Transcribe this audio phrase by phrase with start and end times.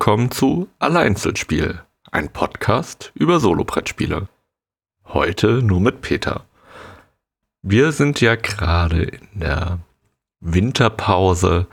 [0.00, 4.30] willkommen zu Alleinzelspiel, ein Podcast über Solobrettspiele.
[5.04, 6.46] Heute nur mit Peter.
[7.60, 9.80] Wir sind ja gerade in der
[10.40, 11.66] Winterpause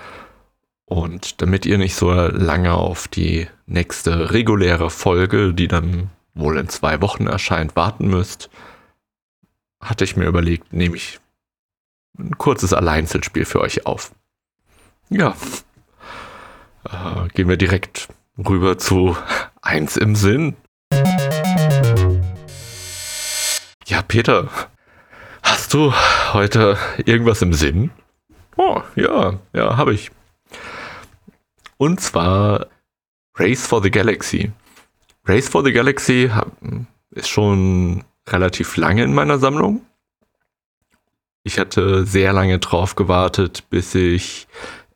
[0.84, 6.68] und damit ihr nicht so lange auf die nächste reguläre Folge, die dann wohl in
[6.68, 8.50] zwei Wochen erscheint, warten müsst,
[9.82, 11.22] hatte ich mir überlegt, nehme ich
[12.20, 14.14] ein kurzes Alleinzelspiel für euch auf.
[15.08, 15.34] Ja,
[16.84, 19.18] äh, gehen wir direkt rüber zu
[19.62, 20.56] eins im Sinn.
[23.86, 24.50] Ja, Peter,
[25.44, 25.94] hast du
[26.34, 27.92] heute irgendwas im Sinn?
[28.58, 30.12] Oh, ja, ja, habe ich.
[31.78, 32.68] Und zwar
[33.36, 34.52] Race for the Galaxy.
[35.26, 36.32] Race for the Galaxy
[37.12, 39.82] ist schon relativ lange in meiner Sammlung.
[41.44, 44.48] Ich hatte sehr lange drauf gewartet, bis ich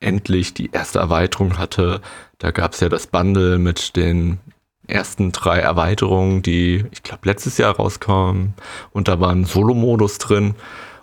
[0.01, 2.01] endlich die erste Erweiterung hatte.
[2.37, 4.39] Da gab es ja das Bundle mit den
[4.87, 8.53] ersten drei Erweiterungen, die ich glaube letztes Jahr rauskamen.
[8.91, 10.55] Und da war ein Solo-Modus drin.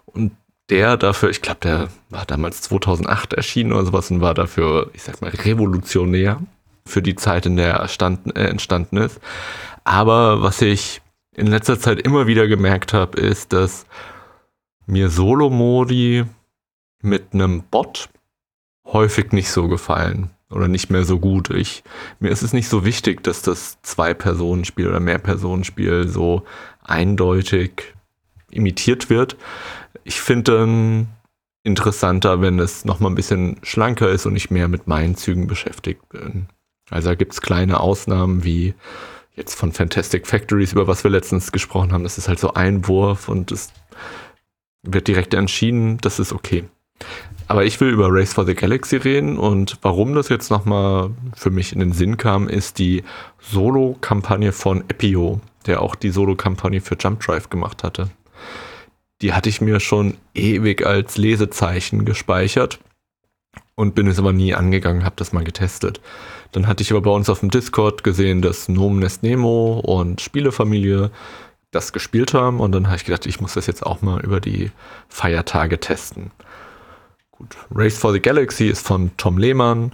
[0.04, 0.32] Und
[0.68, 5.02] der dafür, ich glaube, der war damals 2008 erschienen oder sowas und war dafür, ich
[5.02, 6.40] sag mal, revolutionär
[6.84, 9.20] für die Zeit, in der er äh, entstanden ist.
[9.84, 11.00] Aber was ich
[11.34, 13.86] in letzter Zeit immer wieder gemerkt habe, ist, dass
[14.86, 16.24] mir Solo-Modi
[17.02, 18.08] mit einem Bot
[18.92, 21.50] häufig nicht so gefallen oder nicht mehr so gut.
[21.50, 21.82] Ich,
[22.20, 26.44] mir ist es nicht so wichtig, dass das Zwei-Personen-Spiel oder Mehr-Personen-Spiel so
[26.82, 27.94] eindeutig
[28.50, 29.36] imitiert wird.
[30.04, 31.08] Ich finde dann
[31.64, 36.08] interessanter, wenn es nochmal ein bisschen schlanker ist und ich mehr mit meinen Zügen beschäftigt
[36.08, 36.48] bin.
[36.90, 38.74] Also da gibt es kleine Ausnahmen wie
[39.34, 42.04] jetzt von Fantastic Factories, über was wir letztens gesprochen haben.
[42.04, 43.70] Das ist halt so ein Wurf und es
[44.82, 46.64] wird direkt entschieden, das ist okay.
[47.48, 51.50] Aber ich will über Race for the Galaxy reden und warum das jetzt nochmal für
[51.50, 53.02] mich in den Sinn kam, ist die
[53.40, 58.10] Solo-Kampagne von Epio, der auch die Solo-Kampagne für Jump Drive gemacht hatte.
[59.22, 62.80] Die hatte ich mir schon ewig als Lesezeichen gespeichert
[63.74, 66.02] und bin es aber nie angegangen, habe das mal getestet.
[66.52, 70.20] Dann hatte ich aber bei uns auf dem Discord gesehen, dass Nomen Nest Nemo und
[70.20, 71.10] Spielefamilie
[71.70, 74.40] das gespielt haben und dann habe ich gedacht, ich muss das jetzt auch mal über
[74.40, 74.70] die
[75.08, 76.30] Feiertage testen.
[77.38, 79.92] Gut, Race for the Galaxy ist von Tom Lehmann,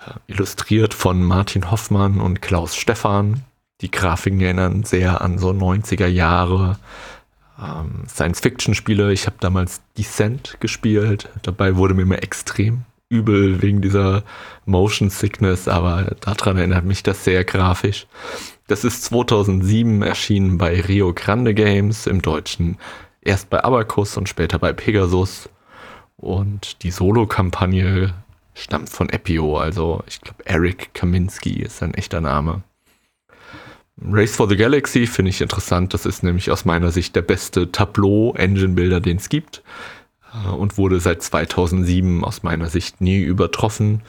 [0.00, 3.44] äh, illustriert von Martin Hoffmann und Klaus Stephan.
[3.80, 6.78] Die Grafiken erinnern sehr an so 90er Jahre
[7.62, 9.12] ähm, Science-Fiction-Spiele.
[9.12, 11.28] Ich habe damals Descent gespielt.
[11.42, 14.24] Dabei wurde mir immer extrem übel wegen dieser
[14.64, 18.08] Motion Sickness, aber daran erinnert mich das sehr grafisch.
[18.66, 22.78] Das ist 2007 erschienen bei Rio Grande Games im Deutschen.
[23.20, 25.48] Erst bei Abacus und später bei Pegasus.
[26.16, 28.14] Und die Solo-Kampagne
[28.54, 32.62] stammt von Epio, also ich glaube Eric Kaminski ist sein echter Name.
[34.00, 37.70] Race for the Galaxy finde ich interessant, das ist nämlich aus meiner Sicht der beste
[37.70, 39.62] Tableau-Engine-Builder, den es gibt.
[40.34, 44.02] Äh, und wurde seit 2007 aus meiner Sicht nie übertroffen,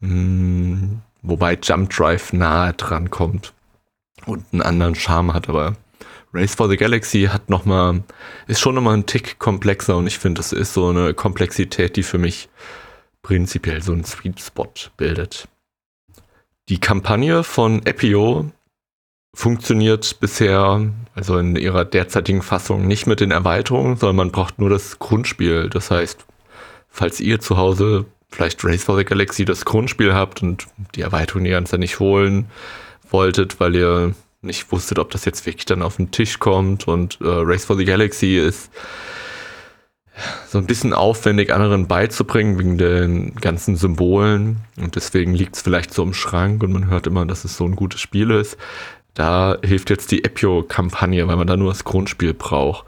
[0.00, 3.52] hm, wobei Jump Drive nahe dran kommt
[4.26, 5.76] und einen anderen Charme hat, aber
[6.32, 8.02] Race for the Galaxy hat noch mal,
[8.46, 12.02] ist schon nochmal ein Tick komplexer und ich finde, das ist so eine Komplexität, die
[12.02, 12.48] für mich
[13.22, 15.48] prinzipiell so einen Sweet Spot bildet.
[16.68, 18.50] Die Kampagne von Epio
[19.34, 24.70] funktioniert bisher, also in ihrer derzeitigen Fassung, nicht mit den Erweiterungen, sondern man braucht nur
[24.70, 25.68] das Grundspiel.
[25.68, 26.24] Das heißt,
[26.88, 31.44] falls ihr zu Hause vielleicht Race for the Galaxy das Grundspiel habt und die Erweiterung
[31.44, 32.46] die ganze nicht holen
[33.10, 36.88] wolltet, weil ihr nicht wusstet, ob das jetzt wirklich dann auf den Tisch kommt.
[36.88, 38.70] Und äh, Race for the Galaxy ist
[40.48, 44.58] so ein bisschen aufwendig, anderen beizubringen, wegen den ganzen Symbolen.
[44.76, 47.64] Und deswegen liegt es vielleicht so im Schrank und man hört immer, dass es so
[47.64, 48.56] ein gutes Spiel ist.
[49.14, 52.86] Da hilft jetzt die Epio-Kampagne, weil man da nur das Grundspiel braucht.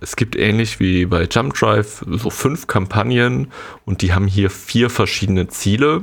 [0.00, 3.52] Es gibt ähnlich wie bei Jump Drive so fünf Kampagnen
[3.84, 6.02] und die haben hier vier verschiedene Ziele.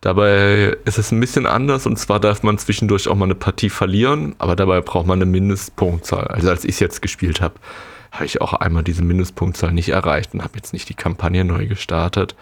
[0.00, 3.68] Dabei ist es ein bisschen anders und zwar darf man zwischendurch auch mal eine Partie
[3.68, 6.28] verlieren, aber dabei braucht man eine Mindestpunktzahl.
[6.28, 7.56] Also als ich es jetzt gespielt habe,
[8.10, 11.66] habe ich auch einmal diese Mindestpunktzahl nicht erreicht und habe jetzt nicht die Kampagne neu
[11.66, 12.34] gestartet.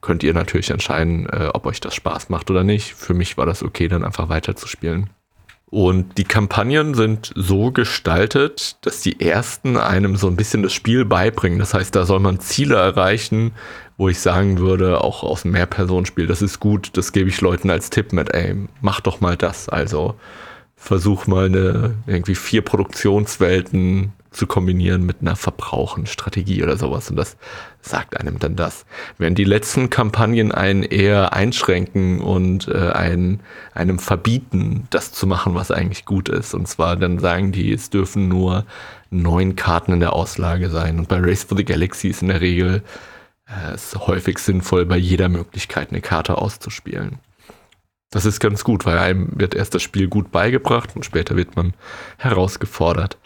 [0.00, 2.92] Könnt ihr natürlich entscheiden, äh, ob euch das Spaß macht oder nicht.
[2.94, 5.10] Für mich war das okay, dann einfach weiterzuspielen.
[5.72, 11.06] Und die Kampagnen sind so gestaltet, dass die ersten einem so ein bisschen das Spiel
[11.06, 11.58] beibringen.
[11.58, 13.52] Das heißt, da soll man Ziele erreichen,
[13.96, 17.70] wo ich sagen würde, auch aus einem Mehrpersonenspiel, das ist gut, das gebe ich Leuten
[17.70, 19.68] als Tipp mit, ey, mach doch mal das.
[19.68, 20.16] Also
[20.76, 27.10] versuch mal eine irgendwie vier Produktionswelten zu kombinieren mit einer Verbrauchenstrategie oder sowas.
[27.10, 27.36] Und das
[27.80, 28.84] sagt einem dann das.
[29.18, 33.40] Während die letzten Kampagnen einen eher einschränken und äh, einen,
[33.74, 36.54] einem verbieten, das zu machen, was eigentlich gut ist.
[36.54, 38.64] Und zwar dann sagen die, es dürfen nur
[39.10, 40.98] neun Karten in der Auslage sein.
[40.98, 42.82] Und bei Race for the Galaxy ist in der Regel
[43.52, 47.18] äh, es häufig sinnvoll, bei jeder Möglichkeit eine Karte auszuspielen.
[48.10, 51.56] Das ist ganz gut, weil einem wird erst das Spiel gut beigebracht und später wird
[51.56, 51.72] man
[52.18, 53.16] herausgefordert.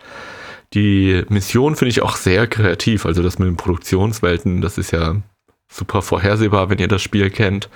[0.74, 3.04] Die Mission finde ich auch sehr kreativ.
[3.04, 5.16] Also das mit den Produktionswelten, das ist ja
[5.68, 7.68] super vorhersehbar, wenn ihr das Spiel kennt.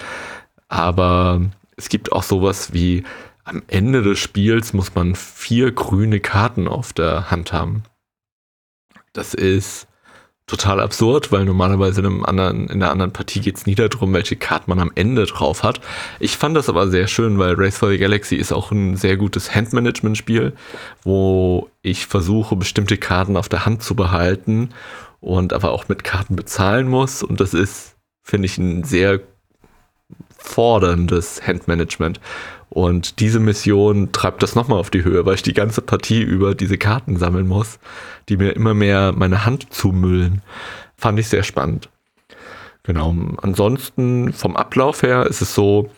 [0.68, 1.40] Aber
[1.76, 3.04] es gibt auch sowas wie
[3.42, 7.82] am Ende des Spiels muss man vier grüne Karten auf der Hand haben.
[9.12, 9.88] Das ist
[10.50, 14.12] total absurd, weil normalerweise in, einem anderen, in einer anderen Partie geht es nie darum,
[14.12, 15.80] welche Karte man am Ende drauf hat.
[16.18, 19.16] Ich fand das aber sehr schön, weil Race for the Galaxy ist auch ein sehr
[19.16, 20.52] gutes Handmanagement-Spiel,
[21.04, 24.70] wo ich versuche, bestimmte Karten auf der Hand zu behalten
[25.20, 27.22] und aber auch mit Karten bezahlen muss.
[27.22, 29.20] Und das ist, finde ich, ein sehr
[30.36, 32.20] forderndes Handmanagement.
[32.70, 36.54] Und diese Mission treibt das nochmal auf die Höhe, weil ich die ganze Partie über
[36.54, 37.80] diese Karten sammeln muss,
[38.28, 40.40] die mir immer mehr meine Hand zumüllen.
[40.96, 41.88] Fand ich sehr spannend.
[42.84, 43.14] Genau.
[43.42, 45.90] Ansonsten vom Ablauf her ist es so,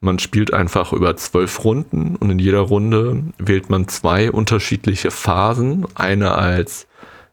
[0.00, 5.86] man spielt einfach über zwölf Runden und in jeder Runde wählt man zwei unterschiedliche Phasen.
[5.94, 6.87] Eine als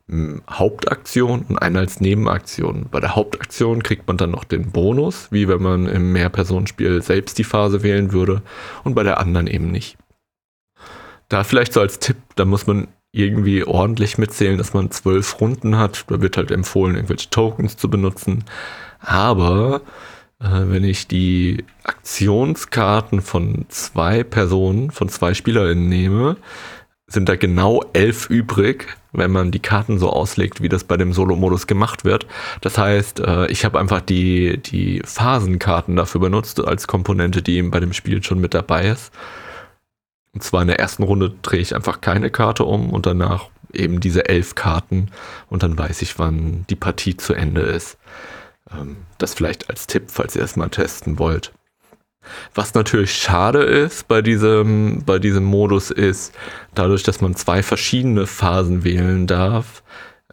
[0.08, 2.88] Hauptaktion und eine als Nebenaktion.
[2.92, 7.38] Bei der Hauptaktion kriegt man dann noch den Bonus, wie wenn man im Mehrpersonenspiel selbst
[7.40, 8.44] die Phase wählen würde
[8.84, 9.98] und bei der anderen eben nicht.
[11.28, 15.78] Da vielleicht so als Tipp, da muss man irgendwie ordentlich mitzählen, dass man zwölf Runden
[15.78, 16.06] hat.
[16.08, 18.44] Da wird halt empfohlen, irgendwelche Tokens zu benutzen.
[19.00, 19.82] Aber
[20.40, 26.38] äh, wenn ich die Aktionskarten von zwei Personen, von zwei SpielerInnen nehme,
[27.08, 31.14] sind da genau elf übrig, wenn man die Karten so auslegt, wie das bei dem
[31.14, 32.26] Solo-Modus gemacht wird.
[32.62, 37.72] Das heißt, äh, ich habe einfach die, die Phasenkarten dafür benutzt, als Komponente, die eben
[37.72, 39.14] bei dem Spiel schon mit dabei ist.
[40.34, 44.00] Und zwar in der ersten Runde drehe ich einfach keine Karte um und danach eben
[44.00, 45.12] diese elf Karten
[45.50, 47.98] und dann weiß ich, wann die Partie zu Ende ist.
[48.72, 51.54] Ähm, das vielleicht als Tipp, falls ihr es mal testen wollt.
[52.54, 56.34] Was natürlich schade ist bei diesem, bei diesem Modus ist,
[56.74, 59.84] dadurch, dass man zwei verschiedene Phasen wählen darf,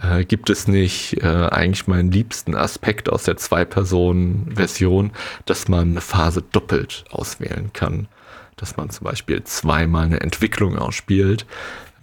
[0.00, 5.12] äh, gibt es nicht äh, eigentlich meinen liebsten Aspekt aus der Zwei-Personen-Version,
[5.46, 8.08] dass man eine Phase doppelt auswählen kann.
[8.56, 11.46] Dass man zum Beispiel zweimal eine Entwicklung ausspielt.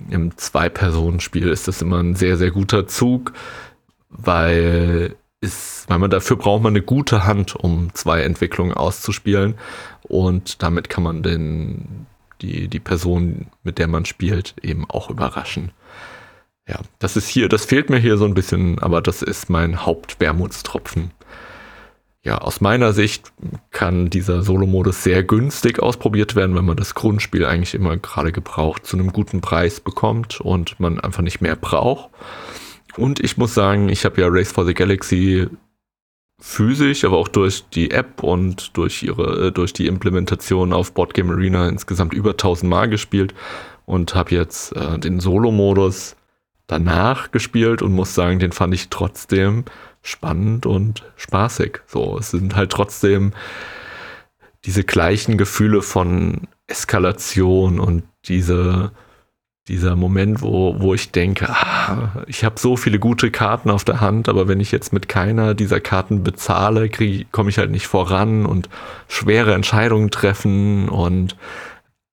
[0.10, 3.34] Im Zwei-Personen-Spiel ist das immer ein sehr, sehr guter Zug,
[4.10, 9.56] weil ist, weil man dafür braucht man eine gute Hand, um zwei Entwicklungen auszuspielen.
[10.04, 12.08] Und damit kann man den,
[12.42, 15.72] die, die Person, mit der man spielt, eben auch überraschen.
[16.68, 19.86] Ja, das ist hier, das fehlt mir hier so ein bisschen, aber das ist mein
[19.86, 21.12] Hauptwermutstropfen.
[22.22, 23.32] Ja, aus meiner Sicht
[23.72, 28.86] kann dieser Solo-Modus sehr günstig ausprobiert werden, wenn man das Grundspiel eigentlich immer gerade gebraucht
[28.86, 32.10] zu einem guten Preis bekommt und man einfach nicht mehr braucht.
[33.00, 35.48] Und ich muss sagen, ich habe ja Race for the Galaxy
[36.40, 41.34] physisch, aber auch durch die App und durch ihre, äh, durch die Implementation auf Boardgame
[41.34, 43.34] Arena insgesamt über 1000 Mal gespielt
[43.86, 46.16] und habe jetzt äh, den Solo-Modus
[46.68, 49.66] danach gespielt und muss sagen, den fand ich trotzdem
[50.02, 51.82] spannend und spaßig.
[51.88, 53.34] So, es sind halt trotzdem
[54.66, 58.92] diese gleichen Gefühle von Eskalation und diese
[59.70, 64.02] dieser Moment, wo, wo ich denke, ah, ich habe so viele gute Karten auf der
[64.02, 66.90] Hand, aber wenn ich jetzt mit keiner dieser Karten bezahle,
[67.32, 68.68] komme ich halt nicht voran und
[69.08, 71.38] schwere Entscheidungen treffen und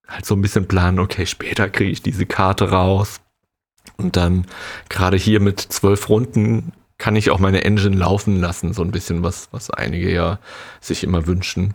[0.07, 3.19] halt so ein bisschen planen, okay, später kriege ich diese Karte raus.
[3.97, 4.45] Und dann
[4.89, 9.23] gerade hier mit zwölf Runden kann ich auch meine Engine laufen lassen, so ein bisschen
[9.23, 10.39] was, was einige ja
[10.79, 11.73] sich immer wünschen.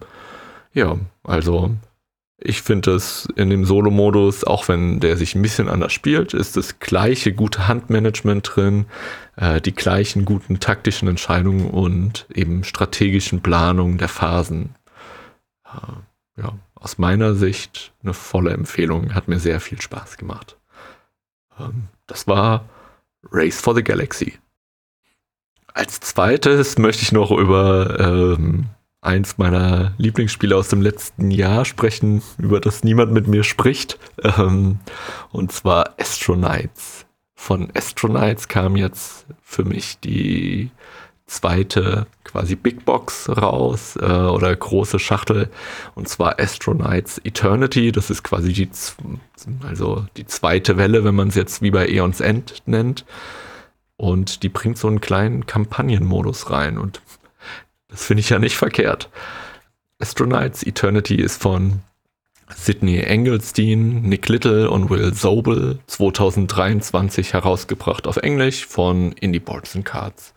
[0.73, 1.75] Ja, also
[2.45, 6.57] ich finde es in dem Solo-Modus, auch wenn der sich ein bisschen anders spielt, ist
[6.57, 8.87] das gleiche gute Handmanagement drin,
[9.37, 14.75] äh, die gleichen guten taktischen Entscheidungen und eben strategischen Planungen der Phasen.
[15.65, 20.57] Äh, ja, aus meiner Sicht eine volle Empfehlung, hat mir sehr viel Spaß gemacht.
[21.59, 22.69] Ähm, das war
[23.31, 24.39] Race for the Galaxy.
[25.75, 28.67] Als zweites möchte ich noch über ähm,
[29.03, 33.99] eins meiner Lieblingsspiele aus dem letzten Jahr sprechen, über das niemand mit mir spricht.
[34.23, 34.79] Ähm,
[35.33, 37.05] und zwar Astronauts.
[37.35, 40.71] Von Astronauts kam jetzt für mich die
[41.27, 45.51] zweite quasi Big Box raus äh, oder große Schachtel
[45.95, 47.91] und zwar Astronauts Eternity.
[47.91, 48.71] Das ist quasi die,
[49.67, 53.05] also die zweite Welle, wenn man es jetzt wie bei Eons End nennt.
[53.97, 57.03] Und die bringt so einen kleinen Kampagnenmodus rein und
[57.93, 59.09] das finde ich ja nicht verkehrt.
[60.01, 61.81] Astronauts Eternity ist von
[62.55, 69.85] Sidney Engelstein, Nick Little und Will Sobel 2023 herausgebracht auf Englisch von Indie Boards and
[69.85, 70.35] Cards.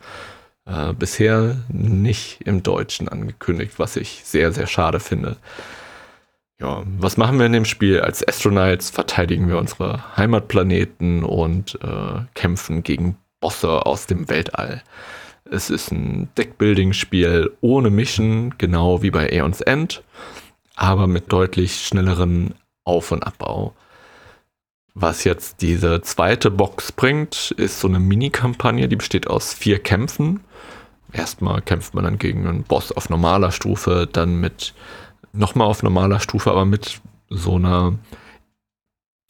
[0.65, 5.37] Äh, bisher nicht im Deutschen angekündigt, was ich sehr, sehr schade finde.
[6.59, 7.99] Ja, was machen wir in dem Spiel?
[8.01, 14.81] Als Astronauts verteidigen wir unsere Heimatplaneten und äh, kämpfen gegen Bosse aus dem Weltall.
[15.49, 20.03] Es ist ein Deckbuilding-Spiel ohne Mission, genau wie bei Aeons End
[20.75, 23.73] aber mit deutlich schnelleren Auf- und Abbau.
[24.93, 30.41] Was jetzt diese zweite Box bringt, ist so eine Mini-Kampagne, die besteht aus vier Kämpfen.
[31.11, 34.73] Erstmal kämpft man dann gegen einen Boss auf normaler Stufe, dann mit
[35.33, 37.97] nochmal auf normaler Stufe, aber mit so einer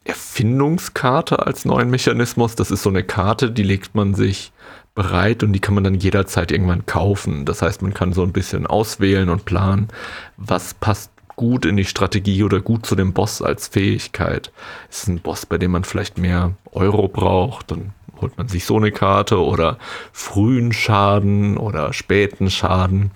[0.03, 2.55] Erfindungskarte als neuen Mechanismus.
[2.55, 4.51] Das ist so eine Karte, die legt man sich
[4.95, 7.45] bereit und die kann man dann jederzeit irgendwann kaufen.
[7.45, 9.89] Das heißt, man kann so ein bisschen auswählen und planen,
[10.37, 14.51] was passt gut in die Strategie oder gut zu dem Boss als Fähigkeit.
[14.89, 18.77] Ist ein Boss, bei dem man vielleicht mehr Euro braucht, dann holt man sich so
[18.77, 19.77] eine Karte oder
[20.13, 23.11] frühen Schaden oder späten Schaden.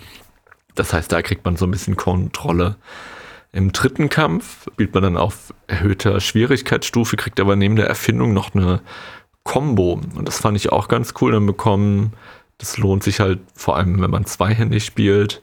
[0.75, 2.75] Das heißt, da kriegt man so ein bisschen Kontrolle.
[3.51, 8.53] Im dritten Kampf spielt man dann auf erhöhter Schwierigkeitsstufe, kriegt aber neben der Erfindung noch
[8.53, 8.81] eine
[9.43, 10.01] Combo.
[10.15, 11.31] Und das fand ich auch ganz cool.
[11.31, 12.13] Dann bekommen,
[12.58, 15.41] das lohnt sich halt vor allem, wenn man zweihändig spielt,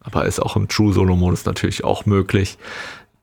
[0.00, 2.58] aber ist auch im True Solo Modus natürlich auch möglich.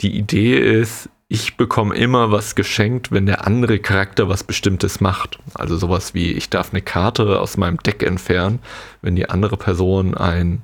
[0.01, 5.39] Die Idee ist, ich bekomme immer was geschenkt, wenn der andere Charakter was Bestimmtes macht.
[5.55, 8.59] Also sowas wie, ich darf eine Karte aus meinem Deck entfernen,
[9.01, 10.63] wenn die andere Person einen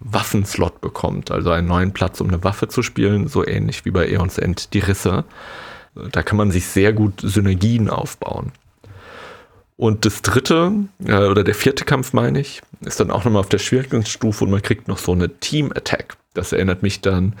[0.00, 4.08] Waffenslot bekommt, also einen neuen Platz, um eine Waffe zu spielen, so ähnlich wie bei
[4.08, 5.24] Eons End die Risse.
[5.94, 8.50] Da kann man sich sehr gut Synergien aufbauen.
[9.82, 10.70] Und das dritte,
[11.04, 14.52] äh, oder der vierte Kampf, meine ich, ist dann auch nochmal auf der Schwierigkeitsstufe und
[14.52, 16.16] man kriegt noch so eine Team-Attack.
[16.34, 17.34] Das erinnert mich dann,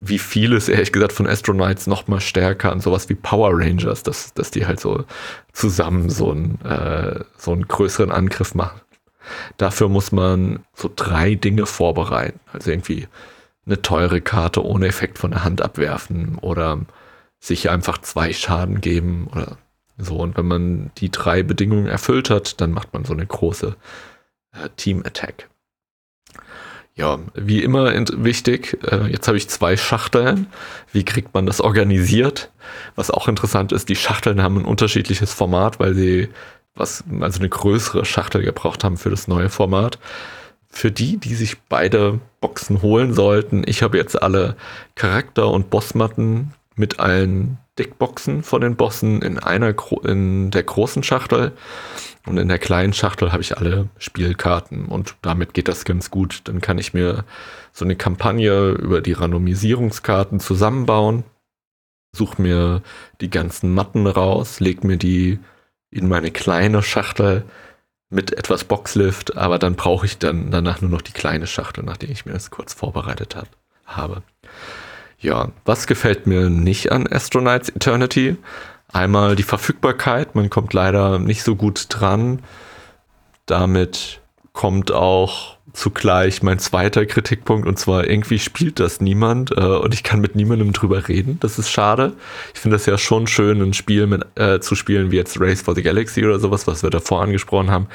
[0.00, 4.50] wie vieles, ehrlich gesagt, von Astronauts nochmal stärker an sowas wie Power Rangers, dass, dass
[4.50, 5.04] die halt so
[5.52, 8.80] zusammen so, ein, äh, so einen größeren Angriff machen.
[9.56, 12.40] Dafür muss man so drei Dinge vorbereiten.
[12.52, 13.06] Also irgendwie
[13.64, 16.80] eine teure Karte ohne Effekt von der Hand abwerfen oder
[17.38, 19.56] sich einfach zwei Schaden geben oder
[19.96, 23.76] so, und wenn man die drei Bedingungen erfüllt hat, dann macht man so eine große
[24.52, 25.48] äh, Team-Attack.
[26.96, 27.92] Ja, wie immer
[28.24, 30.46] wichtig, äh, jetzt habe ich zwei Schachteln.
[30.92, 32.52] Wie kriegt man das organisiert?
[32.94, 36.28] Was auch interessant ist, die Schachteln haben ein unterschiedliches Format, weil sie
[36.74, 39.98] was, also eine größere Schachtel gebraucht haben für das neue Format.
[40.68, 44.56] Für die, die sich beide Boxen holen sollten, ich habe jetzt alle
[44.96, 51.52] Charakter- und Bossmatten mit allen Deckboxen von den Bossen in einer in der großen Schachtel
[52.26, 56.42] und in der kleinen Schachtel habe ich alle Spielkarten und damit geht das ganz gut.
[56.44, 57.24] Dann kann ich mir
[57.72, 61.24] so eine Kampagne über die Randomisierungskarten zusammenbauen,
[62.14, 62.82] suche mir
[63.20, 65.40] die ganzen Matten raus, leg mir die
[65.90, 67.44] in meine kleine Schachtel
[68.08, 72.10] mit etwas Boxlift, aber dann brauche ich dann danach nur noch die kleine Schachtel, nachdem
[72.12, 73.48] ich mir das kurz vorbereitet hab,
[73.84, 74.22] habe.
[75.24, 78.36] Ja, was gefällt mir nicht an Astronauts Eternity?
[78.92, 82.40] Einmal die Verfügbarkeit, man kommt leider nicht so gut dran.
[83.46, 84.20] Damit
[84.52, 90.02] kommt auch zugleich mein zweiter Kritikpunkt und zwar irgendwie spielt das niemand äh, und ich
[90.02, 91.38] kann mit niemandem drüber reden.
[91.40, 92.12] Das ist schade.
[92.52, 95.62] Ich finde das ja schon schön, ein Spiel mit, äh, zu spielen wie jetzt Race
[95.62, 97.88] for the Galaxy oder sowas, was wir davor angesprochen haben,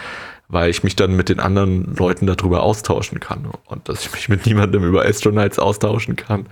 [0.48, 4.30] weil ich mich dann mit den anderen Leuten darüber austauschen kann und dass ich mich
[4.30, 6.48] mit niemandem über Astronauts austauschen kann,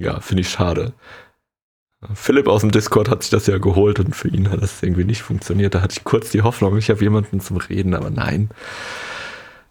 [0.00, 0.94] ja, finde ich schade.
[2.14, 5.04] Philipp aus dem Discord hat sich das ja geholt und für ihn hat das irgendwie
[5.04, 5.74] nicht funktioniert.
[5.74, 8.48] Da hatte ich kurz die Hoffnung, ich habe jemanden zum Reden, aber nein.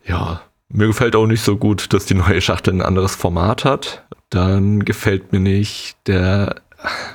[0.06, 4.06] Ja, mir gefällt auch nicht so gut, dass die neue Schachtel ein anderes Format hat.
[4.30, 6.62] Dann gefällt mir nicht der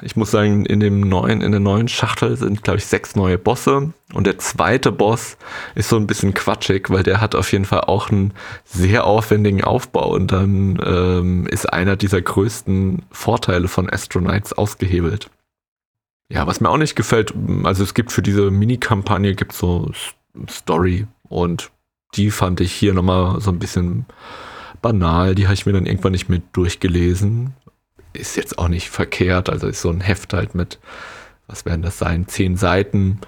[0.03, 3.39] ich muss sagen, in dem neuen, in der neuen Schachtel sind, glaube ich, sechs neue
[3.39, 3.93] Bosse.
[4.13, 5.39] Und der zweite Boss
[5.75, 9.65] ist so ein bisschen quatschig, weil der hat auf jeden Fall auch einen sehr aufwendigen
[9.65, 10.13] Aufbau.
[10.15, 15.31] Und dann ähm, ist einer dieser größten Vorteile von Astronauts ausgehebelt.
[16.29, 17.33] Ja, was mir auch nicht gefällt,
[17.65, 19.91] also es gibt für diese Mini-Kampagne gibt so
[20.49, 21.71] Story und
[22.15, 24.07] die fand ich hier nochmal so ein bisschen
[24.83, 25.35] banal.
[25.35, 27.55] Die habe ich mir dann irgendwann nicht mit durchgelesen
[28.15, 29.51] ist jetzt auch nicht verkehrt.
[29.51, 30.79] Also ist so ein Heft halt mit,
[31.47, 33.21] was werden das sein, zehn Seiten.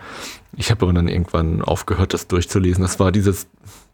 [0.57, 2.83] Ich habe aber dann irgendwann aufgehört, das durchzulesen.
[2.83, 3.49] Das war dieses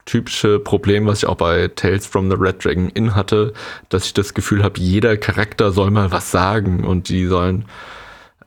[0.04, 3.52] typische Problem, was ich auch bei Tales from the Red Dragon Inn hatte,
[3.88, 7.66] dass ich das Gefühl habe, jeder Charakter soll mal was sagen und die sollen,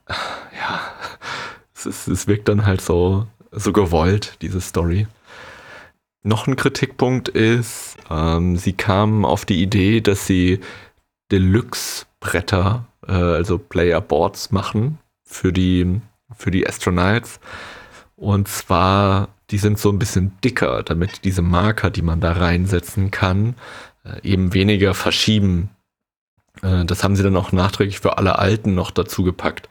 [0.07, 0.81] ja,
[1.73, 5.07] es, ist, es wirkt dann halt so, so gewollt, diese Story.
[6.23, 10.59] Noch ein Kritikpunkt ist, ähm, sie kamen auf die Idee, dass sie
[12.25, 16.01] Deluxe-Bretter, äh, also Player-Boards machen für die,
[16.35, 17.39] für die Astronauts.
[18.15, 23.11] Und zwar, die sind so ein bisschen dicker, damit diese Marker, die man da reinsetzen
[23.11, 23.55] kann,
[24.03, 25.69] äh, eben weniger verschieben.
[26.61, 29.69] Äh, das haben sie dann auch nachträglich für alle Alten noch dazu gepackt.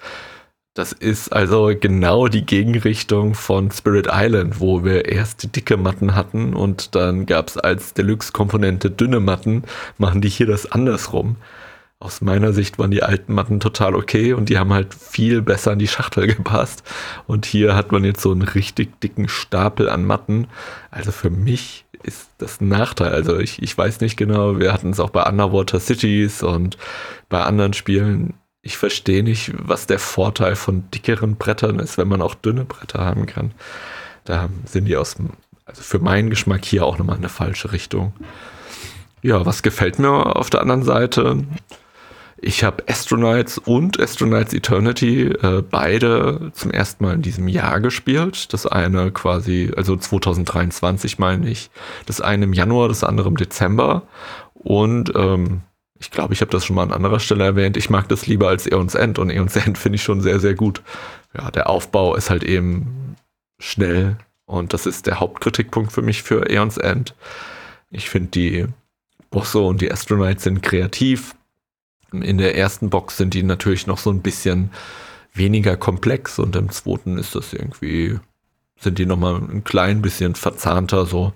[0.77, 6.53] Das ist also genau die Gegenrichtung von Spirit Island, wo wir erst dicke Matten hatten
[6.53, 9.63] und dann gab es als Deluxe-Komponente dünne Matten,
[9.99, 11.37] machen die hier das andersrum.
[12.05, 15.73] Aus meiner Sicht waren die alten Matten total okay und die haben halt viel besser
[15.73, 16.83] in die Schachtel gepasst.
[17.27, 20.49] Und hier hat man jetzt so einen richtig dicken Stapel an Matten.
[20.91, 23.15] Also für mich ist das ein Nachteil.
[23.15, 26.77] Also ich, ich weiß nicht genau, wir hatten es auch bei Underwater Cities und
[27.31, 32.21] bei anderen Spielen ich verstehe nicht, was der Vorteil von dickeren Brettern ist, wenn man
[32.21, 33.53] auch dünne Bretter haben kann.
[34.25, 35.17] Da sind die aus,
[35.65, 38.13] also für meinen Geschmack hier auch nochmal eine falsche Richtung.
[39.23, 41.45] Ja, was gefällt mir auf der anderen Seite?
[42.47, 48.53] Ich habe Astronauts und Astronauts Eternity äh, beide zum ersten Mal in diesem Jahr gespielt.
[48.53, 51.71] Das eine quasi, also 2023 meine ich.
[52.05, 54.03] Das eine im Januar, das andere im Dezember.
[54.53, 55.63] Und ähm,
[55.99, 57.79] ich glaube, ich habe das schon mal an anderer Stelle erwähnt.
[57.79, 60.55] Ich mag das lieber als Eons End und Eons End finde ich schon sehr, sehr
[60.55, 60.83] gut.
[61.35, 63.17] Ja, der Aufbau ist halt eben
[63.59, 67.15] schnell und das ist der Hauptkritikpunkt für mich für Eons End.
[67.91, 68.67] Ich finde die
[69.31, 71.35] Bosse und die Astronauts sind kreativ.
[72.23, 74.71] In der ersten Box sind die natürlich noch so ein bisschen
[75.33, 78.19] weniger komplex und im zweiten ist das irgendwie,
[78.79, 81.33] sind die nochmal ein klein bisschen verzahnter so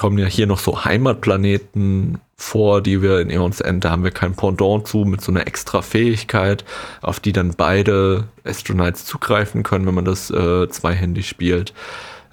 [0.00, 4.10] kommen ja hier noch so Heimatplaneten vor, die wir in Eons End, da haben wir
[4.10, 6.64] kein Pendant zu, mit so einer extra Fähigkeit,
[7.02, 11.74] auf die dann beide Astronauts zugreifen können, wenn man das äh, zweihändig spielt.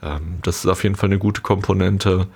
[0.01, 2.27] Ähm, das ist auf jeden Fall eine gute Komponente.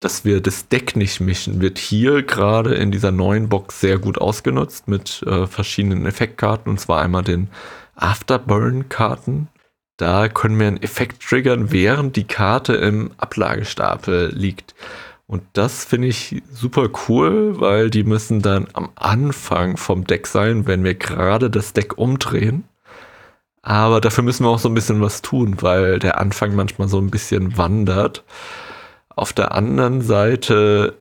[0.00, 4.18] Dass wir das Deck nicht mischen, wird hier gerade in dieser neuen Box sehr gut
[4.18, 7.48] ausgenutzt mit äh, verschiedenen Effektkarten, und zwar einmal den
[7.96, 9.48] Afterburn-Karten,
[10.00, 14.74] da können wir einen Effekt triggern, während die Karte im Ablagestapel liegt.
[15.26, 20.66] Und das finde ich super cool, weil die müssen dann am Anfang vom Deck sein,
[20.66, 22.64] wenn wir gerade das Deck umdrehen.
[23.60, 26.98] Aber dafür müssen wir auch so ein bisschen was tun, weil der Anfang manchmal so
[26.98, 28.24] ein bisschen wandert.
[29.20, 30.96] Auf der anderen Seite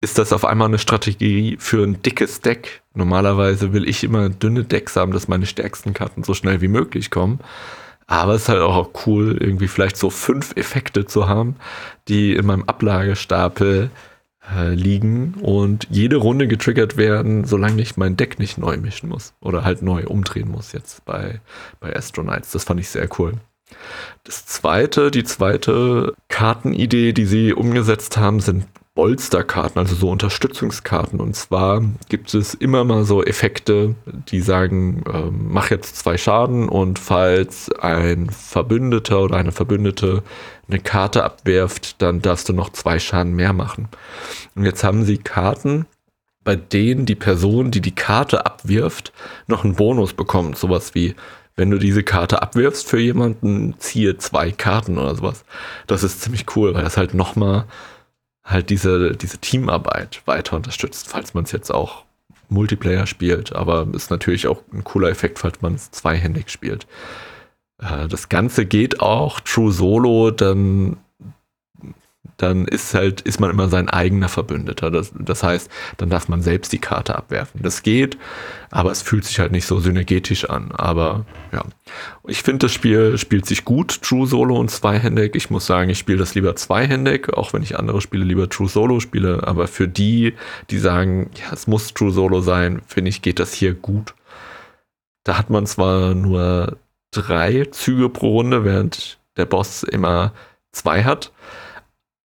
[0.00, 2.82] ist das auf einmal eine Strategie für ein dickes Deck.
[2.92, 7.12] Normalerweise will ich immer dünne Decks haben, dass meine stärksten Karten so schnell wie möglich
[7.12, 7.38] kommen.
[8.08, 11.54] Aber es ist halt auch cool, irgendwie vielleicht so fünf Effekte zu haben,
[12.08, 13.90] die in meinem Ablagestapel
[14.52, 19.34] äh, liegen und jede Runde getriggert werden, solange ich mein Deck nicht neu mischen muss
[19.40, 21.40] oder halt neu umdrehen muss jetzt bei,
[21.78, 22.50] bei Astronauts.
[22.50, 23.34] Das fand ich sehr cool.
[24.24, 31.18] Das zweite, die zweite Kartenidee, die sie umgesetzt haben, sind Bolsterkarten, also so Unterstützungskarten.
[31.18, 33.94] Und zwar gibt es immer mal so Effekte,
[34.28, 40.22] die sagen, äh, mach jetzt zwei Schaden und falls ein Verbündeter oder eine Verbündete
[40.68, 43.88] eine Karte abwerft, dann darfst du noch zwei Schaden mehr machen.
[44.54, 45.86] Und jetzt haben sie Karten,
[46.44, 49.12] bei denen die Person, die die Karte abwirft,
[49.46, 50.58] noch einen Bonus bekommt.
[50.58, 51.14] Sowas wie,
[51.56, 55.44] wenn du diese Karte abwirfst für jemanden, ziehe zwei Karten oder sowas.
[55.86, 57.66] Das ist ziemlich cool, weil das halt nochmal
[58.44, 62.04] halt diese, diese Teamarbeit weiter unterstützt, falls man es jetzt auch
[62.48, 66.86] Multiplayer spielt, aber ist natürlich auch ein cooler Effekt, falls man es zweihändig spielt.
[67.78, 70.98] Äh, das Ganze geht auch True Solo, dann
[72.36, 74.90] dann ist halt, ist man immer sein eigener Verbündeter.
[74.90, 77.62] Das, das heißt, dann darf man selbst die Karte abwerfen.
[77.62, 78.18] Das geht,
[78.70, 80.72] aber es fühlt sich halt nicht so synergetisch an.
[80.72, 81.62] Aber ja,
[82.26, 85.34] ich finde, das Spiel spielt sich gut, True Solo und zweihändig.
[85.36, 88.68] Ich muss sagen, ich spiele das lieber zweihändig, auch wenn ich andere Spiele lieber True
[88.68, 89.46] Solo spiele.
[89.46, 90.34] Aber für die,
[90.70, 94.14] die sagen, ja, es muss True Solo sein, finde ich, geht das hier gut.
[95.24, 96.78] Da hat man zwar nur
[97.12, 100.32] drei Züge pro Runde, während der Boss immer
[100.72, 101.30] zwei hat.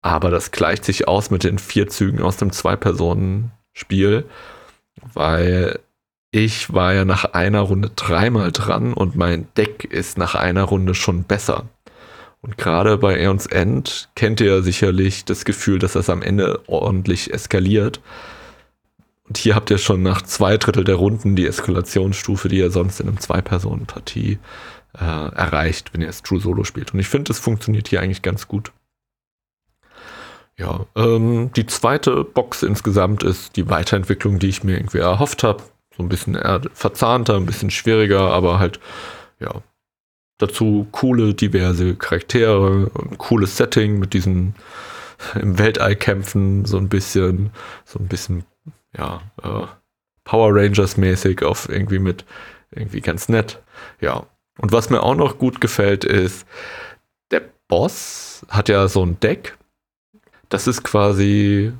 [0.03, 4.25] Aber das gleicht sich aus mit den vier Zügen aus dem Zwei-Personen-Spiel,
[5.15, 5.79] weil
[6.33, 10.95] ich war ja nach einer Runde dreimal dran und mein Deck ist nach einer Runde
[10.95, 11.69] schon besser.
[12.41, 16.61] Und gerade bei Aeons End kennt ihr ja sicherlich das Gefühl, dass das am Ende
[16.67, 18.01] ordentlich eskaliert.
[19.29, 22.99] Und hier habt ihr schon nach zwei Drittel der Runden die Eskalationsstufe, die ihr sonst
[22.99, 24.39] in einem Zwei-Personen-Partie
[24.99, 26.93] äh, erreicht, wenn ihr es True Solo spielt.
[26.93, 28.73] Und ich finde, das funktioniert hier eigentlich ganz gut.
[30.63, 35.63] Ja, ähm, die zweite Box insgesamt ist die Weiterentwicklung, die ich mir irgendwie erhofft habe.
[35.97, 36.39] So ein bisschen
[36.73, 38.81] verzahnter, ein bisschen schwieriger, aber halt,
[39.41, 39.61] ja,
[40.39, 44.55] dazu coole, diverse Charaktere, ein cooles Setting mit diesen
[45.35, 47.51] im Weltall kämpfen, so ein bisschen,
[47.85, 48.45] so ein bisschen,
[48.97, 49.67] ja, äh,
[50.25, 52.25] Power Rangers mäßig auf irgendwie mit
[52.71, 53.61] irgendwie ganz nett.
[54.01, 54.27] Ja.
[54.59, 56.47] Und was mir auch noch gut gefällt ist,
[57.31, 59.57] der Boss hat ja so ein Deck.
[60.53, 61.73] Das ist quasi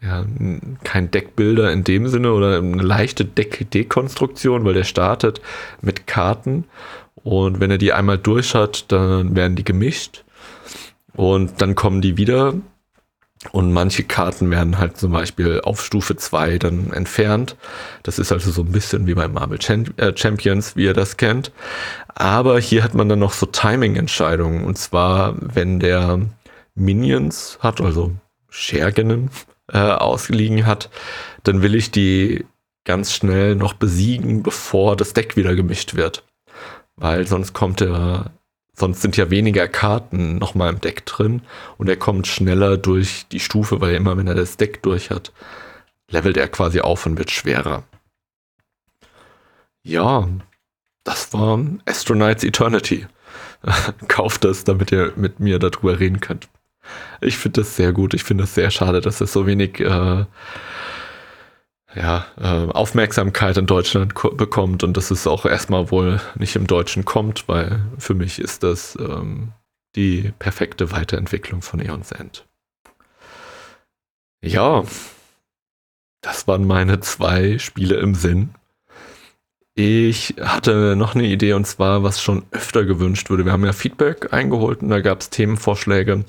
[0.00, 0.24] ja,
[0.84, 5.40] kein Deckbilder in dem Sinne oder eine leichte Deck-Dekonstruktion, weil der startet
[5.82, 6.66] mit Karten
[7.16, 10.22] und wenn er die einmal durch hat, dann werden die gemischt
[11.14, 12.54] und dann kommen die wieder
[13.50, 17.56] und manche Karten werden halt zum Beispiel auf Stufe 2 dann entfernt.
[18.04, 19.58] Das ist also so ein bisschen wie bei Marvel
[19.96, 21.50] äh, Champions, wie ihr das kennt.
[22.06, 24.64] Aber hier hat man dann noch so Timing-Entscheidungen.
[24.64, 26.20] Und zwar, wenn der
[26.76, 28.12] Minions hat, also
[28.48, 29.30] Schergenen
[29.72, 30.90] äh, ausliegen hat,
[31.42, 32.44] dann will ich die
[32.84, 36.24] ganz schnell noch besiegen, bevor das Deck wieder gemischt wird.
[36.94, 38.30] Weil sonst kommt der
[38.78, 41.40] Sonst sind ja weniger Karten nochmal im Deck drin
[41.78, 45.32] und er kommt schneller durch die Stufe, weil immer wenn er das Deck durch hat,
[46.10, 47.84] levelt er quasi auf und wird schwerer.
[49.82, 50.28] Ja,
[51.04, 53.06] das war Astronauts Eternity.
[54.08, 56.48] Kauft das, damit ihr mit mir darüber reden könnt.
[57.20, 58.14] Ich finde das sehr gut.
[58.14, 60.24] Ich finde es sehr schade, dass es so wenig äh,
[61.94, 67.04] ja, äh, Aufmerksamkeit in Deutschland bekommt und dass es auch erstmal wohl nicht im Deutschen
[67.04, 69.52] kommt, weil für mich ist das ähm,
[69.96, 72.44] die perfekte Weiterentwicklung von Eons End.
[74.42, 74.84] Ja,
[76.20, 78.50] das waren meine zwei Spiele im Sinn.
[79.74, 83.44] Ich hatte noch eine Idee und zwar, was schon öfter gewünscht wurde.
[83.44, 86.24] Wir haben ja Feedback eingeholt und da gab es Themenvorschläge.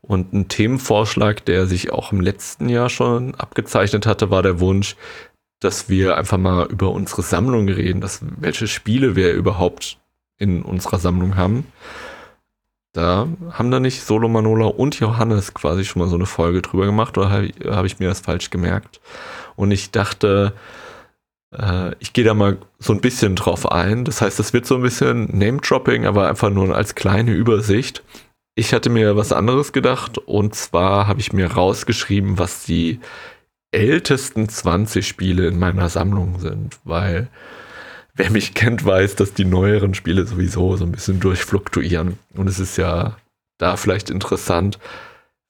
[0.00, 4.96] Und ein Themenvorschlag, der sich auch im letzten Jahr schon abgezeichnet hatte, war der Wunsch,
[5.60, 9.98] dass wir einfach mal über unsere Sammlung reden, dass, welche Spiele wir überhaupt
[10.38, 11.66] in unserer Sammlung haben.
[12.92, 16.86] Da haben da nicht Solo Manola und Johannes quasi schon mal so eine Folge drüber
[16.86, 19.00] gemacht oder habe hab ich mir das falsch gemerkt?
[19.56, 20.54] Und ich dachte,
[21.52, 24.04] äh, ich gehe da mal so ein bisschen drauf ein.
[24.04, 28.02] Das heißt, das wird so ein bisschen Name-Dropping, aber einfach nur als kleine Übersicht.
[28.58, 32.98] Ich hatte mir was anderes gedacht und zwar habe ich mir rausgeschrieben, was die
[33.70, 37.28] ältesten 20 Spiele in meiner Sammlung sind, weil
[38.14, 42.18] wer mich kennt, weiß, dass die neueren Spiele sowieso so ein bisschen durchfluktuieren.
[42.34, 43.16] Und es ist ja
[43.58, 44.80] da vielleicht interessant,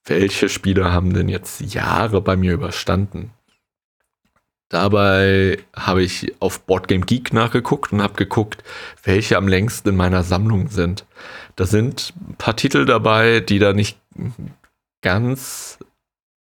[0.05, 3.31] welche Spiele haben denn jetzt Jahre bei mir überstanden?
[4.69, 8.63] Dabei habe ich auf Boardgame Geek nachgeguckt und habe geguckt,
[9.03, 11.07] welche am längsten in meiner Sammlung sind.
[11.57, 13.99] Da sind ein paar Titel dabei, die da nicht
[15.01, 15.79] ganz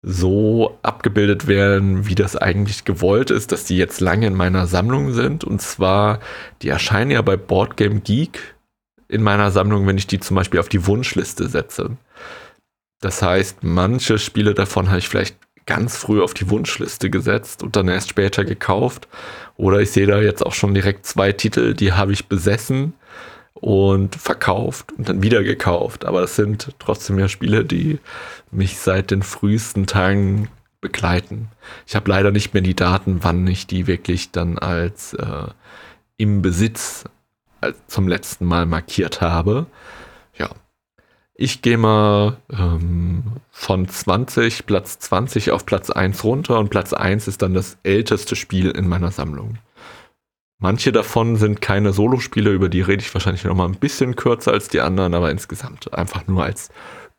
[0.04, 5.14] so abgebildet werden, wie das eigentlich gewollt ist, dass die jetzt lange in meiner Sammlung
[5.14, 5.44] sind.
[5.44, 6.20] Und zwar,
[6.62, 8.56] die erscheinen ja bei Boardgame Geek
[9.08, 11.98] in meiner Sammlung, wenn ich die zum Beispiel auf die Wunschliste setze.
[13.00, 17.76] Das heißt, manche Spiele davon habe ich vielleicht ganz früh auf die Wunschliste gesetzt und
[17.76, 19.08] dann erst später gekauft.
[19.58, 22.94] Oder ich sehe da jetzt auch schon direkt zwei Titel, die habe ich besessen
[23.54, 26.06] und verkauft und dann wieder gekauft.
[26.06, 28.00] Aber es sind trotzdem ja Spiele, die
[28.50, 30.50] mich seit den frühesten Tagen
[30.82, 31.50] begleiten.
[31.86, 35.48] Ich habe leider nicht mehr die Daten, wann ich die wirklich dann als äh,
[36.18, 37.06] im Besitz
[37.62, 39.68] als zum letzten Mal markiert habe.
[40.36, 40.50] Ja,
[41.42, 47.28] ich gehe mal ähm, von 20, Platz 20 auf Platz 1 runter und Platz 1
[47.28, 49.58] ist dann das älteste Spiel in meiner Sammlung.
[50.60, 54.52] Manche davon sind keine Solospiele, über die rede ich wahrscheinlich noch mal ein bisschen kürzer
[54.52, 56.70] als die anderen, aber insgesamt einfach nur als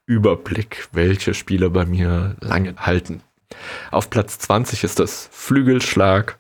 [0.07, 3.23] Überblick, welche Spiele bei mir lange halten.
[3.91, 6.39] Auf Platz 20 ist das Flügelschlag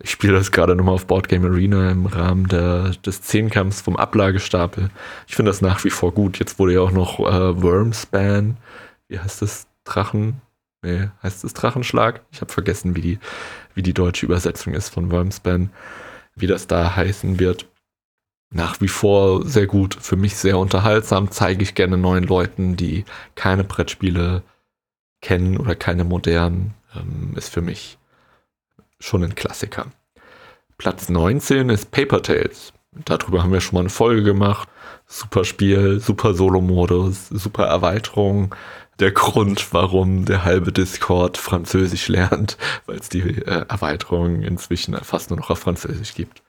[0.00, 4.90] ich spiele das gerade nochmal auf Boardgame Arena im Rahmen der, des Zehnkampfs vom Ablagestapel.
[5.28, 6.38] Ich finde das nach wie vor gut.
[6.38, 8.56] Jetzt wurde ja auch noch äh, Wormspan,
[9.08, 9.66] wie heißt das?
[9.84, 10.40] Drachen?
[10.82, 12.22] Nee, heißt es Drachenschlag?
[12.30, 13.18] Ich habe vergessen, wie die,
[13.74, 15.70] wie die deutsche Übersetzung ist von Wormspan,
[16.36, 17.66] wie das da heißen wird.
[18.52, 23.04] Nach wie vor sehr gut, für mich sehr unterhaltsam, zeige ich gerne neuen Leuten, die
[23.34, 24.42] keine Brettspiele
[25.20, 26.74] kennen oder keine modernen.
[26.96, 27.98] Ähm, ist für mich
[29.00, 29.86] schon ein Klassiker.
[30.78, 32.72] Platz 19 ist Paper Tales.
[33.04, 34.68] Darüber haben wir schon mal eine Folge gemacht.
[35.06, 38.54] Super Spiel, super Solo-Modus, super Erweiterung.
[38.98, 45.30] Der Grund, warum der halbe Discord Französisch lernt, weil es die äh, Erweiterung inzwischen fast
[45.30, 46.42] nur noch auf Französisch gibt.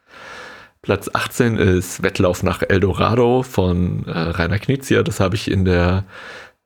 [0.81, 5.03] Platz 18 ist Wettlauf nach Eldorado von äh, Rainer Knizia.
[5.03, 6.05] Das habe ich in der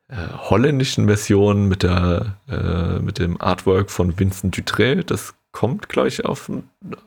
[0.07, 5.03] äh, holländischen Version mit, der, äh, mit dem Artwork von Vincent Dutré.
[5.03, 6.51] Das kommt, glaube ich, auf,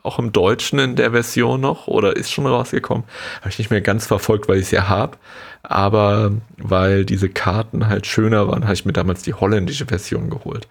[0.01, 3.03] auch im Deutschen in der Version noch oder ist schon rausgekommen.
[3.41, 5.17] Habe ich nicht mehr ganz verfolgt, weil ich es ja habe.
[5.61, 10.67] Aber weil diese Karten halt schöner waren, habe ich mir damals die holländische Version geholt.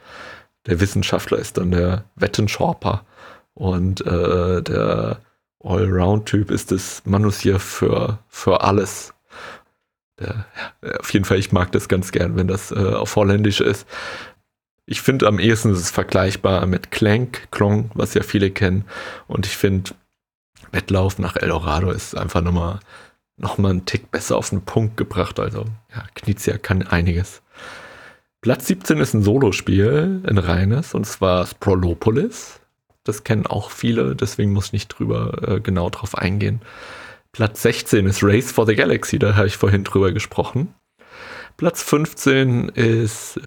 [0.67, 3.05] Der Wissenschaftler ist dann der Wettenschorper
[3.55, 5.21] und äh, der
[5.63, 9.15] Allround-Typ ist das Manusier für, für alles.
[10.19, 10.47] Der,
[10.83, 13.87] ja, auf jeden Fall, ich mag das ganz gern, wenn das äh, auf Holländisch ist.
[14.91, 18.87] Ich finde am ehesten ist es vergleichbar mit Clank, Klong, was ja viele kennen.
[19.27, 19.91] Und ich finde,
[20.73, 22.81] Wettlauf nach Eldorado ist einfach nochmal
[23.37, 25.39] noch mal einen Tick besser auf den Punkt gebracht.
[25.41, 27.43] Also, ja, Knizia kann einiges.
[28.41, 32.61] Platz 17 ist ein Solospiel, ein reines, und zwar Sprolopolis.
[33.05, 36.63] Das kennen auch viele, deswegen muss ich nicht drüber äh, genau drauf eingehen.
[37.33, 40.75] Platz 16 ist Race for the Galaxy, da habe ich vorhin drüber gesprochen.
[41.59, 43.39] Platz 15 ist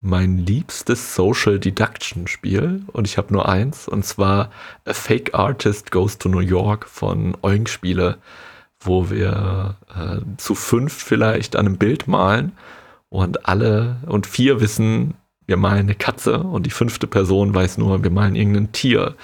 [0.00, 4.50] mein liebstes Social Deduction Spiel und ich habe nur eins und zwar
[4.84, 8.18] A Fake Artist Goes to New York von Oink Spiele,
[8.80, 12.52] wo wir äh, zu fünf vielleicht an einem Bild malen
[13.08, 15.14] und alle und vier wissen,
[15.46, 19.16] wir malen eine Katze und die fünfte Person weiß nur, wir malen irgendein Tier.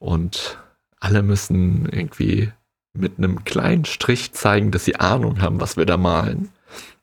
[0.00, 0.58] Und
[1.00, 2.52] alle müssen irgendwie
[2.92, 6.50] mit einem kleinen Strich zeigen, dass sie Ahnung haben, was wir da malen.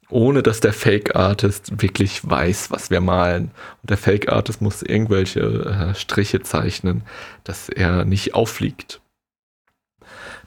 [0.09, 3.51] Ohne dass der Fake Artist wirklich weiß, was wir malen.
[3.81, 7.03] Und der Fake Artist muss irgendwelche äh, Striche zeichnen,
[7.43, 9.01] dass er nicht auffliegt.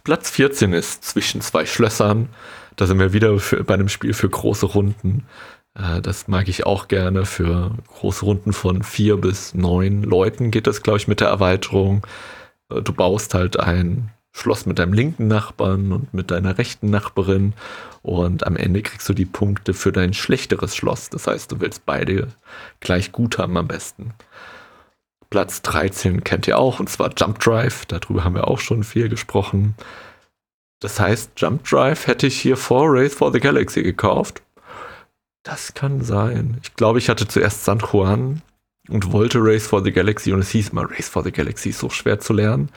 [0.05, 2.29] Platz 14 ist zwischen zwei Schlössern.
[2.77, 5.27] Da sind wir wieder für, bei einem Spiel für große Runden.
[5.75, 7.27] Äh, das mag ich auch gerne.
[7.27, 12.07] Für große Runden von vier bis neun Leuten geht das, glaube ich, mit der Erweiterung.
[12.71, 17.55] Äh, du baust halt ein Schloss mit deinem linken Nachbarn und mit deiner rechten Nachbarin
[18.03, 21.11] und am Ende kriegst du die Punkte für dein schlechteres Schloss.
[21.11, 22.29] Das heißt, du willst beide
[22.81, 24.15] gleich gut haben am besten.
[25.31, 27.85] Platz 13 kennt ihr auch, und zwar Jump Drive.
[27.87, 29.75] Darüber haben wir auch schon viel gesprochen.
[30.81, 34.43] Das heißt, Jump Drive hätte ich hier vor Race for the Galaxy gekauft.
[35.43, 36.59] Das kann sein.
[36.63, 38.43] Ich glaube, ich hatte zuerst San Juan
[38.89, 41.81] und wollte Race for the Galaxy und es hieß mal, Race for the Galaxy ist
[41.81, 42.71] so schwer zu lernen.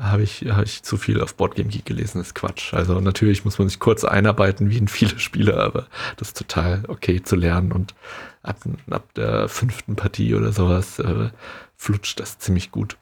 [0.00, 2.72] Habe ich, hab ich zu viel auf Boardgame Geek gelesen, das ist Quatsch.
[2.72, 5.86] Also natürlich muss man sich kurz einarbeiten, wie in viele Spiele, aber
[6.16, 7.94] das ist total okay zu lernen und
[8.42, 8.56] ab,
[8.90, 11.28] ab der fünften Partie oder sowas äh,
[11.76, 12.96] flutscht das ziemlich gut.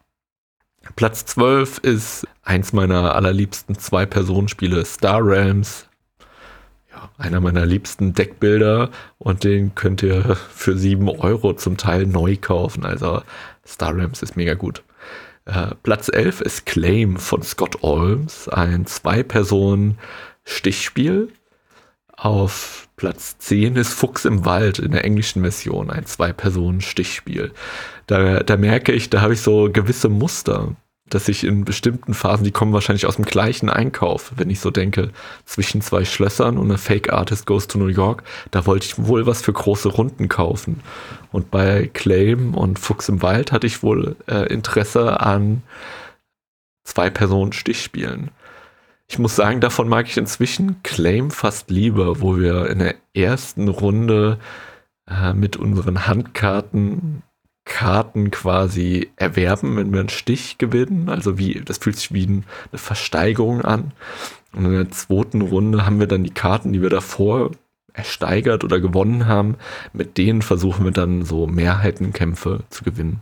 [0.95, 5.89] Platz 12 ist eins meiner allerliebsten Zwei-Personen-Spiele, Star Realms
[7.17, 12.85] einer meiner liebsten Deckbilder und den könnt ihr für 7 Euro zum Teil neu kaufen.
[12.85, 13.21] Also
[13.65, 14.83] Star Rams ist mega gut.
[15.45, 21.29] Äh, Platz 11 ist Claim von Scott Olms, ein Zwei-Personen-Stichspiel.
[22.15, 27.53] Auf Platz 10 ist Fuchs im Wald in der englischen Version, ein Zwei-Personen-Stichspiel.
[28.07, 30.75] Da, da merke ich, da habe ich so gewisse Muster
[31.09, 34.71] dass ich in bestimmten Phasen, die kommen wahrscheinlich aus dem gleichen Einkauf, wenn ich so
[34.71, 35.11] denke,
[35.45, 39.25] zwischen zwei Schlössern und eine Fake Artist Goes to New York, da wollte ich wohl
[39.25, 40.81] was für große Runden kaufen.
[41.31, 45.63] Und bei Claim und Fuchs im Wald hatte ich wohl äh, Interesse an
[46.83, 48.31] zwei Personen Stichspielen.
[49.07, 53.67] Ich muss sagen, davon mag ich inzwischen Claim fast lieber, wo wir in der ersten
[53.67, 54.37] Runde
[55.07, 57.23] äh, mit unseren Handkarten
[57.69, 61.07] Karten quasi erwerben, wenn wir einen Stich gewinnen.
[61.07, 63.91] Also wie, das fühlt sich wie eine Versteigerung an.
[64.53, 67.51] Und in der zweiten Runde haben wir dann die Karten, die wir davor
[67.93, 69.55] ersteigert oder gewonnen haben.
[69.93, 73.21] Mit denen versuchen wir dann so Mehrheitenkämpfe zu gewinnen.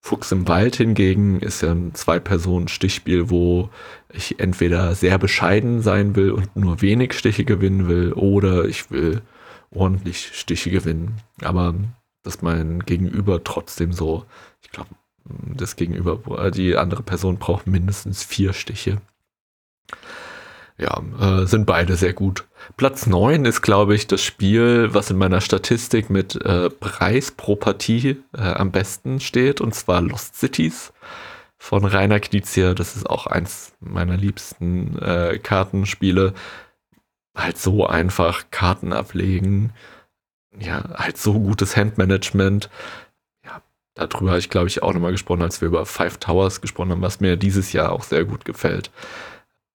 [0.00, 3.70] Fuchs im Wald hingegen ist ja ein Zwei-Personen-Stichspiel, wo
[4.12, 9.22] ich entweder sehr bescheiden sein will und nur wenig Stiche gewinnen will, oder ich will
[9.70, 11.18] ordentlich Stiche gewinnen.
[11.42, 11.74] Aber
[12.22, 14.24] dass mein Gegenüber trotzdem so,
[14.62, 14.90] ich glaube,
[15.24, 19.00] das Gegenüber, die andere Person braucht mindestens vier Stiche.
[20.78, 22.44] Ja, äh, sind beide sehr gut.
[22.76, 27.56] Platz 9 ist, glaube ich, das Spiel, was in meiner Statistik mit äh, Preis pro
[27.56, 30.92] Partie äh, am besten steht, und zwar Lost Cities
[31.58, 32.74] von Rainer Knizia.
[32.74, 36.34] Das ist auch eins meiner liebsten äh, Kartenspiele.
[37.36, 39.72] Halt so einfach Karten ablegen
[40.58, 42.68] ja, halt so gutes Handmanagement.
[43.44, 43.62] Ja,
[43.94, 47.02] darüber habe ich, glaube ich, auch nochmal gesprochen, als wir über Five Towers gesprochen haben,
[47.02, 48.90] was mir dieses Jahr auch sehr gut gefällt.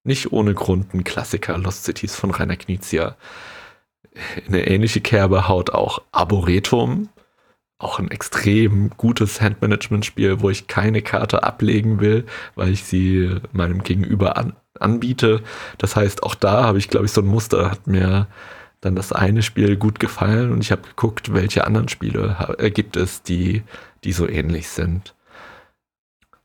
[0.04, 3.18] Nicht ohne Grund ein Klassiker Lost Cities von Rainer Knizia.
[4.48, 7.10] Eine ähnliche Kerbe haut auch Arboretum.
[7.80, 13.84] Auch ein extrem gutes Handmanagement-Spiel, wo ich keine Karte ablegen will, weil ich sie meinem
[13.84, 15.44] Gegenüber an, anbiete.
[15.78, 18.28] Das heißt, auch da habe ich, glaube ich, so ein Muster, hat mir
[18.82, 22.96] dann das eine Spiel gut gefallen und ich habe geguckt, welche anderen Spiele äh, gibt
[22.96, 23.64] es, die,
[24.04, 25.16] die so ähnlich sind.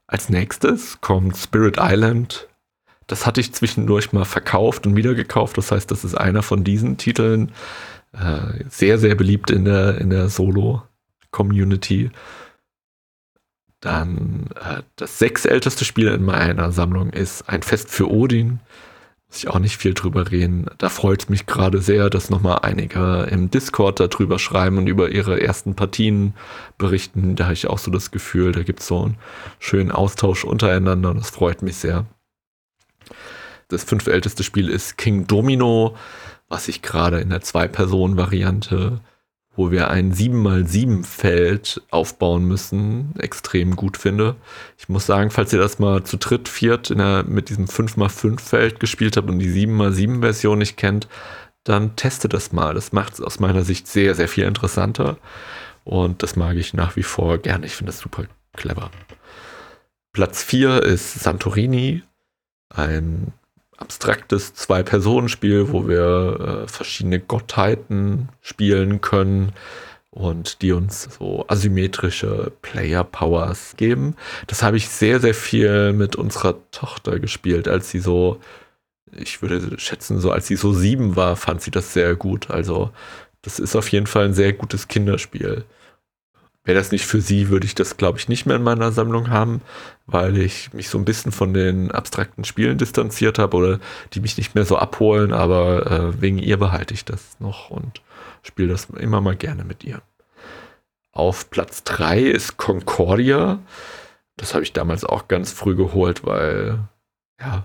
[0.07, 2.49] Als nächstes kommt Spirit Island.
[3.07, 5.59] Das hatte ich zwischendurch mal verkauft und wieder gekauft.
[5.59, 7.53] Das heißt, das ist einer von diesen Titeln.
[8.13, 12.11] Äh, sehr, sehr beliebt in der, in der Solo-Community.
[13.81, 18.61] Dann äh, das sechsälteste Spiel in meiner Sammlung ist Ein Fest für Odin.
[19.33, 20.67] Muss ich auch nicht viel drüber reden.
[20.77, 25.09] Da freut es mich gerade sehr, dass nochmal einige im Discord darüber schreiben und über
[25.09, 26.35] ihre ersten Partien
[26.77, 27.35] berichten.
[27.35, 29.17] Da habe ich auch so das Gefühl, da gibt es so einen
[29.59, 32.05] schönen Austausch untereinander und das freut mich sehr.
[33.69, 35.97] Das fünftälteste Spiel ist King Domino,
[36.51, 39.01] was ich gerade in der Zwei-Personen-Variante
[39.55, 44.37] wo wir ein 7x7-Feld aufbauen müssen, extrem gut finde.
[44.79, 49.17] Ich muss sagen, falls ihr das mal zu dritt, viert der, mit diesem 5x5-Feld gespielt
[49.17, 51.07] habt und die 7x7-Version nicht kennt,
[51.65, 52.75] dann testet das mal.
[52.75, 55.19] Das macht es aus meiner Sicht sehr, sehr viel interessanter.
[55.85, 57.67] Und das mag ich nach wie vor gerne.
[57.67, 58.25] Ich finde das super
[58.57, 58.91] clever.
[60.13, 62.03] Platz 4 ist Santorini,
[62.69, 63.33] ein
[63.83, 69.53] abstraktes Zwei-Personen-Spiel, wo wir äh, verschiedene Gottheiten spielen können
[70.11, 74.15] und die uns so asymmetrische Player-Powers geben.
[74.47, 78.39] Das habe ich sehr, sehr viel mit unserer Tochter gespielt, als sie so,
[79.11, 82.51] ich würde schätzen, so als sie so sieben war, fand sie das sehr gut.
[82.51, 82.91] Also
[83.43, 85.65] das ist auf jeden Fall ein sehr gutes Kinderspiel.
[86.65, 89.31] Wäre das nicht für sie, würde ich das, glaube ich, nicht mehr in meiner Sammlung
[89.31, 89.63] haben,
[90.07, 93.81] weil ich mich so ein bisschen von den abstrakten Spielen distanziert habe oder
[94.13, 98.01] die mich nicht mehr so abholen, aber äh, wegen ihr behalte ich das noch und
[98.43, 100.03] spiele das immer mal gerne mit ihr.
[101.11, 103.59] Auf Platz 3 ist Concordia.
[104.37, 106.79] Das habe ich damals auch ganz früh geholt, weil
[107.43, 107.65] ja,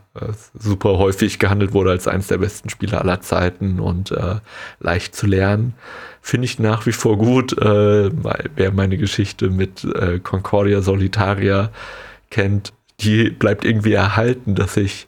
[0.58, 4.38] super häufig gehandelt wurde als eines der besten Spiele aller Zeiten und äh,
[4.80, 5.76] leicht zu lernen.
[6.22, 8.10] Finde ich nach wie vor gut, äh,
[8.56, 11.70] wer meine Geschichte mit äh, Concordia Solitaria
[12.32, 15.08] kennt, die bleibt irgendwie erhalten, dass ich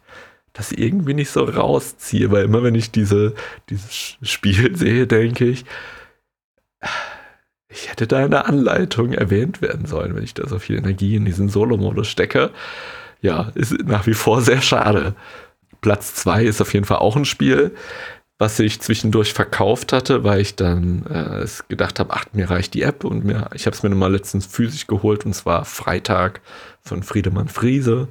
[0.53, 3.33] das irgendwie nicht so rausziehe, weil immer wenn ich diese,
[3.69, 5.65] dieses Spiel sehe, denke ich,
[7.69, 11.15] ich hätte da in der Anleitung erwähnt werden sollen, wenn ich da so viel Energie
[11.15, 12.51] in diesen Solo-Modus stecke
[13.21, 15.15] ja, ist nach wie vor sehr schade.
[15.81, 17.75] Platz 2 ist auf jeden Fall auch ein Spiel,
[18.37, 22.83] was ich zwischendurch verkauft hatte, weil ich dann äh, gedacht habe, ach, mir reicht die
[22.83, 26.41] App und mir, ich habe es mir mal letztens physisch geholt und zwar Freitag
[26.81, 28.07] von Friedemann Friese.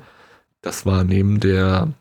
[0.61, 1.93] Das war neben der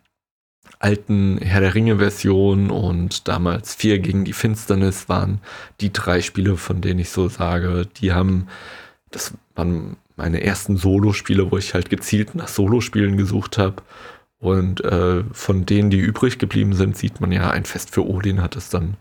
[0.80, 5.42] alten Herr der Ringe Version und damals Vier gegen die Finsternis waren
[5.82, 8.48] die drei Spiele, von denen ich so sage, die haben,
[9.10, 13.76] das waren meine ersten Solospiele, wo ich halt gezielt nach Solospielen gesucht habe.
[14.40, 18.42] Und äh, von denen, die übrig geblieben sind, sieht man ja, ein Fest für Odin
[18.42, 18.98] hat es dann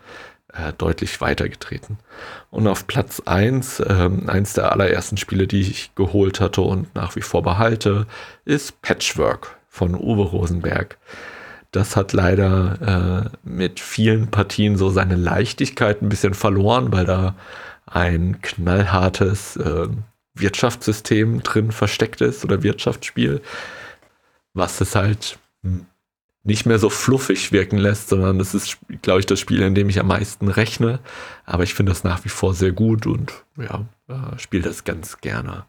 [0.52, 1.98] äh, deutlich weitergetreten.
[2.50, 7.16] Und auf Platz 1, äh, eins der allerersten Spiele, die ich geholt hatte und nach
[7.16, 8.06] wie vor behalte,
[8.44, 10.96] ist Patchwork von Uwe Rosenberg.
[11.72, 17.34] Das hat leider äh, mit vielen Partien so seine Leichtigkeit ein bisschen verloren, weil da
[17.84, 19.88] ein knallhartes äh,
[20.38, 23.42] Wirtschaftssystem drin versteckt ist oder Wirtschaftsspiel,
[24.54, 25.38] was es halt
[26.46, 29.88] nicht mehr so fluffig wirken lässt, sondern das ist, glaube ich, das Spiel, in dem
[29.88, 31.00] ich am meisten rechne.
[31.44, 35.20] Aber ich finde das nach wie vor sehr gut und ja, äh, spiele das ganz
[35.20, 35.66] gerne.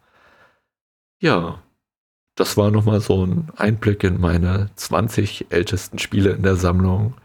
[1.20, 1.64] Ja,
[2.36, 7.16] das war nochmal so ein Einblick in meine 20 ältesten Spiele in der Sammlung.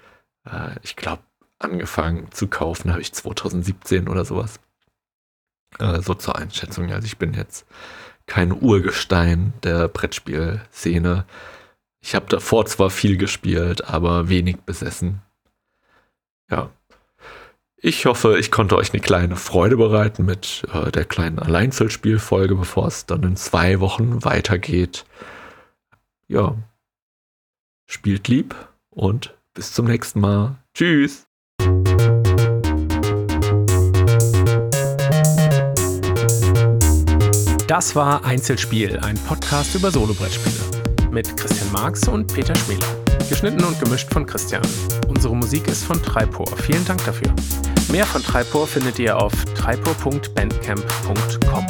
[0.47, 1.23] Äh, ich glaube,
[1.59, 4.59] angefangen zu kaufen habe ich 2017 oder sowas.
[5.79, 6.91] Äh, so zur Einschätzung.
[6.93, 7.67] Also ich bin jetzt
[8.27, 11.25] kein Urgestein der Brettspielszene.
[12.01, 15.23] Ich habe davor zwar viel gespielt, aber wenig besessen.
[16.51, 16.71] Ja.
[17.85, 22.87] Ich hoffe, ich konnte euch eine kleine Freude bereiten mit äh, der kleinen Alleinzelspielfolge, bevor
[22.87, 25.05] es dann in zwei Wochen weitergeht.
[26.29, 26.57] Ja.
[27.87, 28.55] Spielt lieb
[28.91, 30.57] und bis zum nächsten Mal.
[30.75, 31.27] Tschüss.
[37.73, 41.11] Das war Einzelspiel, ein Podcast über Solobrettspiele.
[41.11, 42.85] Mit Christian Marx und Peter Schmäler.
[43.31, 44.61] Geschnitten und gemischt von Christian.
[45.09, 46.47] Unsere Musik ist von Treipor.
[46.59, 47.35] Vielen Dank dafür.
[47.91, 51.67] Mehr von Treipor findet ihr auf treipor.bandcamp.com.